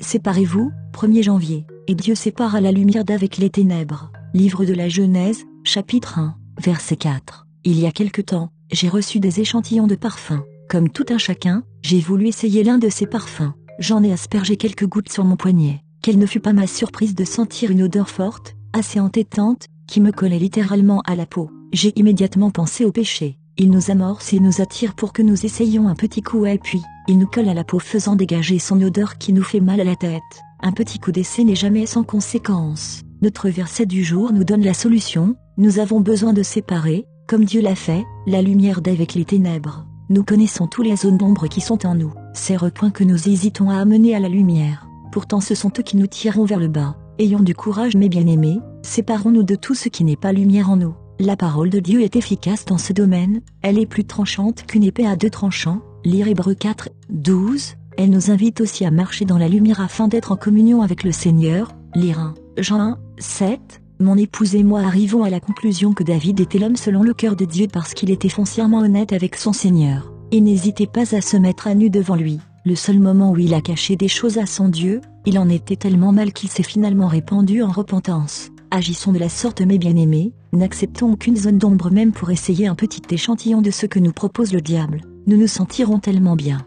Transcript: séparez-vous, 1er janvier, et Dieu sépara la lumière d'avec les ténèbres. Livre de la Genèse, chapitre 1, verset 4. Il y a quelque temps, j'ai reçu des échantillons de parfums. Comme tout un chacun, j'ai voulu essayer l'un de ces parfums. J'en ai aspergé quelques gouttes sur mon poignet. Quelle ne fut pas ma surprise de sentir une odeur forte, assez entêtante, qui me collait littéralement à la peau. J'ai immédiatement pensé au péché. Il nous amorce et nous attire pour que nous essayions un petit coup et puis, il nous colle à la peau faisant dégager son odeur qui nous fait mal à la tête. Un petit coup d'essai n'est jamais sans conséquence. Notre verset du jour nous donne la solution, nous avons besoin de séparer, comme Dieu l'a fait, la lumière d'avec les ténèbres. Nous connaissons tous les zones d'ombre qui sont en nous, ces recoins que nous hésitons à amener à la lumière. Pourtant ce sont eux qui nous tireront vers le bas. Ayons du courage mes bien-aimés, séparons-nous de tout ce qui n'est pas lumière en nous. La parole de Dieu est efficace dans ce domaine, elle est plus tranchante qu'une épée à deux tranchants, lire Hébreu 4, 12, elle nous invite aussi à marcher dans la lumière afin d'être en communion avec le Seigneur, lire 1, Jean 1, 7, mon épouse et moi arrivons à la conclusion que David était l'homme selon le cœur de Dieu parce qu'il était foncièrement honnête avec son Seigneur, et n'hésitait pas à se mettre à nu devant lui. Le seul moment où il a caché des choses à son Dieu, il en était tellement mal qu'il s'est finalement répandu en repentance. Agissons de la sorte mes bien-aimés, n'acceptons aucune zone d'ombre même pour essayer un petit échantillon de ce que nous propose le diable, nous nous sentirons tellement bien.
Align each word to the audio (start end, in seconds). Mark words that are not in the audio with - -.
séparez-vous, 0.00 0.70
1er 0.92 1.22
janvier, 1.22 1.66
et 1.88 1.94
Dieu 1.94 2.14
sépara 2.14 2.60
la 2.60 2.72
lumière 2.72 3.04
d'avec 3.04 3.38
les 3.38 3.50
ténèbres. 3.50 4.10
Livre 4.34 4.64
de 4.64 4.74
la 4.74 4.88
Genèse, 4.88 5.44
chapitre 5.64 6.18
1, 6.18 6.36
verset 6.58 6.96
4. 6.96 7.46
Il 7.64 7.78
y 7.78 7.86
a 7.86 7.92
quelque 7.92 8.22
temps, 8.22 8.50
j'ai 8.70 8.88
reçu 8.88 9.20
des 9.20 9.40
échantillons 9.40 9.86
de 9.86 9.94
parfums. 9.94 10.42
Comme 10.68 10.90
tout 10.90 11.06
un 11.10 11.18
chacun, 11.18 11.62
j'ai 11.82 12.00
voulu 12.00 12.28
essayer 12.28 12.64
l'un 12.64 12.78
de 12.78 12.88
ces 12.88 13.06
parfums. 13.06 13.52
J'en 13.78 14.02
ai 14.02 14.12
aspergé 14.12 14.56
quelques 14.56 14.86
gouttes 14.86 15.12
sur 15.12 15.24
mon 15.24 15.36
poignet. 15.36 15.82
Quelle 16.02 16.18
ne 16.18 16.26
fut 16.26 16.40
pas 16.40 16.52
ma 16.52 16.66
surprise 16.66 17.14
de 17.14 17.24
sentir 17.24 17.70
une 17.70 17.82
odeur 17.82 18.08
forte, 18.08 18.56
assez 18.72 19.00
entêtante, 19.00 19.66
qui 19.86 20.00
me 20.00 20.12
collait 20.12 20.38
littéralement 20.38 21.02
à 21.06 21.14
la 21.14 21.26
peau. 21.26 21.50
J'ai 21.72 21.92
immédiatement 21.98 22.50
pensé 22.50 22.84
au 22.84 22.92
péché. 22.92 23.38
Il 23.58 23.70
nous 23.70 23.90
amorce 23.90 24.34
et 24.34 24.38
nous 24.38 24.60
attire 24.60 24.94
pour 24.94 25.14
que 25.14 25.22
nous 25.22 25.46
essayions 25.46 25.88
un 25.88 25.94
petit 25.94 26.20
coup 26.20 26.44
et 26.44 26.58
puis, 26.58 26.82
il 27.08 27.16
nous 27.16 27.26
colle 27.26 27.48
à 27.48 27.54
la 27.54 27.64
peau 27.64 27.78
faisant 27.78 28.14
dégager 28.14 28.58
son 28.58 28.82
odeur 28.82 29.16
qui 29.16 29.32
nous 29.32 29.42
fait 29.42 29.60
mal 29.60 29.80
à 29.80 29.84
la 29.84 29.96
tête. 29.96 30.20
Un 30.60 30.72
petit 30.72 30.98
coup 30.98 31.10
d'essai 31.10 31.42
n'est 31.42 31.54
jamais 31.54 31.86
sans 31.86 32.02
conséquence. 32.02 33.00
Notre 33.22 33.48
verset 33.48 33.86
du 33.86 34.04
jour 34.04 34.30
nous 34.34 34.44
donne 34.44 34.62
la 34.62 34.74
solution, 34.74 35.36
nous 35.56 35.78
avons 35.78 36.00
besoin 36.00 36.34
de 36.34 36.42
séparer, 36.42 37.06
comme 37.26 37.46
Dieu 37.46 37.62
l'a 37.62 37.74
fait, 37.74 38.04
la 38.26 38.42
lumière 38.42 38.82
d'avec 38.82 39.14
les 39.14 39.24
ténèbres. 39.24 39.86
Nous 40.10 40.22
connaissons 40.22 40.66
tous 40.66 40.82
les 40.82 40.96
zones 40.96 41.16
d'ombre 41.16 41.48
qui 41.48 41.62
sont 41.62 41.86
en 41.86 41.94
nous, 41.94 42.12
ces 42.34 42.56
recoins 42.56 42.90
que 42.90 43.04
nous 43.04 43.26
hésitons 43.26 43.70
à 43.70 43.76
amener 43.76 44.14
à 44.14 44.20
la 44.20 44.28
lumière. 44.28 44.86
Pourtant 45.12 45.40
ce 45.40 45.54
sont 45.54 45.72
eux 45.78 45.82
qui 45.82 45.96
nous 45.96 46.06
tireront 46.06 46.44
vers 46.44 46.60
le 46.60 46.68
bas. 46.68 46.98
Ayons 47.18 47.40
du 47.40 47.54
courage 47.54 47.96
mes 47.96 48.10
bien-aimés, 48.10 48.60
séparons-nous 48.82 49.44
de 49.44 49.54
tout 49.54 49.74
ce 49.74 49.88
qui 49.88 50.04
n'est 50.04 50.14
pas 50.16 50.32
lumière 50.32 50.68
en 50.68 50.76
nous. 50.76 50.94
La 51.18 51.34
parole 51.34 51.70
de 51.70 51.80
Dieu 51.80 52.02
est 52.02 52.14
efficace 52.14 52.66
dans 52.66 52.76
ce 52.76 52.92
domaine, 52.92 53.40
elle 53.62 53.78
est 53.78 53.86
plus 53.86 54.04
tranchante 54.04 54.66
qu'une 54.66 54.84
épée 54.84 55.06
à 55.06 55.16
deux 55.16 55.30
tranchants, 55.30 55.80
lire 56.04 56.28
Hébreu 56.28 56.54
4, 56.54 56.90
12, 57.08 57.76
elle 57.96 58.10
nous 58.10 58.30
invite 58.30 58.60
aussi 58.60 58.84
à 58.84 58.90
marcher 58.90 59.24
dans 59.24 59.38
la 59.38 59.48
lumière 59.48 59.80
afin 59.80 60.08
d'être 60.08 60.30
en 60.30 60.36
communion 60.36 60.82
avec 60.82 61.04
le 61.04 61.12
Seigneur, 61.12 61.72
lire 61.94 62.18
1, 62.18 62.34
Jean 62.58 62.80
1, 62.80 62.98
7, 63.18 63.80
mon 63.98 64.18
épouse 64.18 64.54
et 64.54 64.62
moi 64.62 64.80
arrivons 64.80 65.24
à 65.24 65.30
la 65.30 65.40
conclusion 65.40 65.94
que 65.94 66.04
David 66.04 66.38
était 66.38 66.58
l'homme 66.58 66.76
selon 66.76 67.02
le 67.02 67.14
cœur 67.14 67.34
de 67.34 67.46
Dieu 67.46 67.66
parce 67.72 67.94
qu'il 67.94 68.10
était 68.10 68.28
foncièrement 68.28 68.80
honnête 68.80 69.14
avec 69.14 69.36
son 69.36 69.54
Seigneur, 69.54 70.12
et 70.32 70.42
n'hésitait 70.42 70.86
pas 70.86 71.16
à 71.16 71.22
se 71.22 71.38
mettre 71.38 71.66
à 71.66 71.74
nu 71.74 71.88
devant 71.88 72.16
lui. 72.16 72.40
Le 72.66 72.74
seul 72.74 72.98
moment 72.98 73.30
où 73.30 73.38
il 73.38 73.54
a 73.54 73.62
caché 73.62 73.96
des 73.96 74.08
choses 74.08 74.36
à 74.36 74.44
son 74.44 74.68
Dieu, 74.68 75.00
il 75.24 75.38
en 75.38 75.48
était 75.48 75.76
tellement 75.76 76.12
mal 76.12 76.34
qu'il 76.34 76.50
s'est 76.50 76.62
finalement 76.62 77.06
répandu 77.06 77.62
en 77.62 77.70
repentance. 77.70 78.50
Agissons 78.76 79.12
de 79.12 79.18
la 79.18 79.30
sorte 79.30 79.62
mes 79.62 79.78
bien-aimés, 79.78 80.34
n'acceptons 80.52 81.10
aucune 81.10 81.34
zone 81.34 81.56
d'ombre 81.56 81.90
même 81.90 82.12
pour 82.12 82.30
essayer 82.30 82.66
un 82.66 82.74
petit 82.74 83.00
échantillon 83.08 83.62
de 83.62 83.70
ce 83.70 83.86
que 83.86 83.98
nous 83.98 84.12
propose 84.12 84.52
le 84.52 84.60
diable, 84.60 85.00
nous 85.26 85.38
nous 85.38 85.46
sentirons 85.46 85.98
tellement 85.98 86.36
bien. 86.36 86.58